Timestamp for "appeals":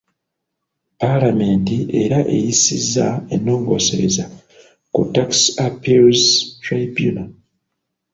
5.67-6.21